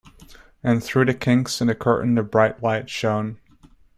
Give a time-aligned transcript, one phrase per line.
[0.63, 3.37] And through the chinks in the curtain the bright light shone.